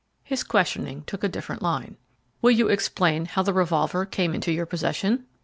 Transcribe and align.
His 0.23 0.43
questioning 0.43 1.03
took 1.05 1.23
a 1.23 1.29
different 1.29 1.61
line. 1.61 1.95
"Will 2.41 2.49
you 2.49 2.69
explain 2.69 3.25
how 3.25 3.43
the 3.43 3.53
revolver 3.53 4.03
came 4.03 4.33
into 4.33 4.51
your 4.51 4.65
possession?" 4.65 5.27